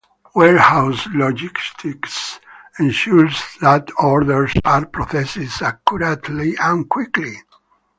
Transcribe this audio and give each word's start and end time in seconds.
Warehouse 0.33 1.05
logistics 1.13 2.39
ensures 2.79 3.39
that 3.61 3.89
orders 3.99 4.51
are 4.65 4.87
processed 4.87 5.61
accurately 5.61 6.55
and 6.57 6.89
quickly. 6.89 7.37